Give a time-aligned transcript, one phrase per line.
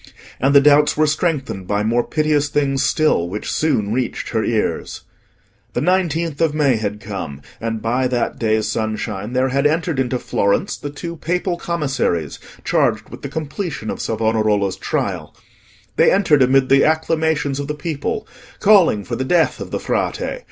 [0.39, 5.01] And the doubts were strengthened by more piteous things still, which soon reached her ears.
[5.73, 10.17] The nineteenth of May had come, and by that day's sunshine there had entered into
[10.17, 15.37] Florence the two Papal Commissaries, charged with the completion of Savonarola's trial.
[15.97, 18.27] They entered amid the acclamations of the people,
[18.59, 20.29] calling for the death of the Frate.